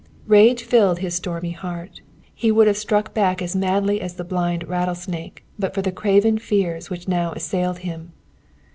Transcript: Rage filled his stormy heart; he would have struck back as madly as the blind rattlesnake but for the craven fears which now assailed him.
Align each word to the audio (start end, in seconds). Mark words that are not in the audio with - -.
Rage 0.25 0.63
filled 0.63 0.97
his 0.97 1.13
stormy 1.13 1.51
heart; 1.51 2.01
he 2.33 2.51
would 2.51 2.65
have 2.65 2.75
struck 2.75 3.13
back 3.13 3.39
as 3.39 3.55
madly 3.55 4.01
as 4.01 4.15
the 4.15 4.23
blind 4.23 4.67
rattlesnake 4.67 5.45
but 5.59 5.75
for 5.75 5.83
the 5.83 5.91
craven 5.91 6.39
fears 6.39 6.89
which 6.89 7.07
now 7.07 7.33
assailed 7.33 7.77
him. 7.85 8.11